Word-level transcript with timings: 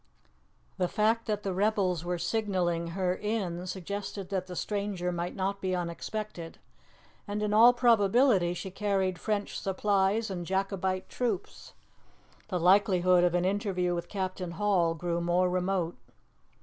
The 0.79 0.87
fact 0.87 1.27
that 1.27 1.43
the 1.43 1.53
rebels 1.53 2.03
were 2.03 2.17
signalling 2.17 2.87
her 2.97 3.13
in 3.15 3.67
suggested 3.67 4.29
that 4.29 4.47
the 4.47 4.55
stranger 4.55 5.11
might 5.11 5.35
not 5.35 5.61
be 5.61 5.75
unexpected, 5.75 6.57
and 7.27 7.43
in 7.43 7.53
all 7.53 7.71
probability 7.71 8.55
she 8.55 8.71
carried 8.71 9.19
French 9.19 9.59
supplies 9.59 10.31
and 10.31 10.43
Jacobite 10.43 11.07
troops. 11.07 11.75
The 12.47 12.59
likelihood 12.59 13.23
of 13.23 13.35
an 13.35 13.45
interview 13.45 13.93
with 13.93 14.09
Captain 14.09 14.53
Hall 14.53 14.95
grew 14.95 15.21
more 15.21 15.51
remote. 15.51 15.97